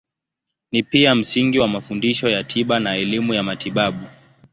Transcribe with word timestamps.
Ni 0.71 0.83
pia 0.83 1.15
msingi 1.15 1.59
wa 1.59 1.67
mafundisho 1.67 2.29
ya 2.29 2.43
tiba 2.43 2.79
na 2.79 2.95
elimu 2.95 3.33
ya 3.33 3.43
matibabu. 3.43 4.07